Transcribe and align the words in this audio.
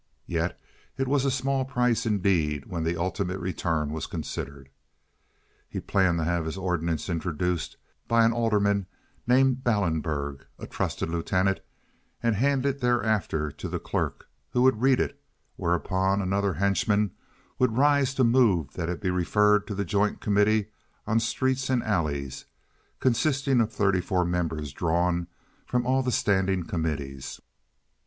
Yet 0.25 0.59
it 0.97 1.07
was 1.07 1.25
a 1.25 1.29
small 1.29 1.63
price 1.63 2.07
indeed 2.07 2.65
when 2.65 2.83
the 2.83 2.97
ultimate 2.97 3.37
return 3.39 3.91
was 3.91 4.07
considered. 4.07 4.69
He 5.69 5.79
planned 5.79 6.17
to 6.17 6.23
have 6.23 6.45
his 6.45 6.57
ordinance 6.57 7.07
introduced 7.07 7.77
by 8.07 8.25
an 8.25 8.33
alderman 8.33 8.87
named 9.27 9.63
Ballenberg, 9.63 10.45
a 10.57 10.65
trusted 10.65 11.11
lieutenant, 11.11 11.59
and 12.23 12.35
handed 12.35 12.79
thereafter 12.81 13.51
to 13.51 13.69
the 13.69 13.77
clerk, 13.77 14.27
who 14.49 14.63
would 14.63 14.81
read 14.81 14.99
it, 14.99 15.21
whereupon 15.55 16.19
another 16.19 16.55
henchman 16.55 17.11
would 17.59 17.77
rise 17.77 18.15
to 18.15 18.23
move 18.23 18.73
that 18.73 18.89
it 18.89 19.01
be 19.01 19.11
referred 19.11 19.67
to 19.67 19.75
the 19.75 19.85
joint 19.85 20.19
committee 20.19 20.71
on 21.05 21.19
streets 21.19 21.69
and 21.69 21.83
alleys, 21.83 22.45
consisting 22.99 23.61
of 23.61 23.71
thirty 23.71 24.01
four 24.01 24.25
members 24.25 24.73
drawn 24.73 25.27
from 25.67 25.85
all 25.85 26.01
the 26.01 26.11
standing 26.11 26.65
committees. 26.65 27.39